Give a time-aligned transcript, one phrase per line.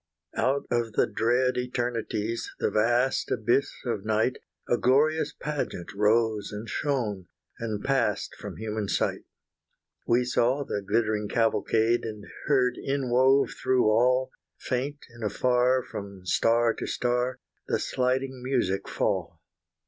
[0.35, 6.67] Out of the dread eternities, The vast abyss of night, A glorious pageant rose and
[6.67, 7.27] shone,
[7.59, 9.25] And passed from human sight.
[10.07, 16.73] We saw the glittering cavalcade, And heard inwove through all, Faint and afar from star
[16.79, 17.37] to star,
[17.67, 19.39] The sliding music fall.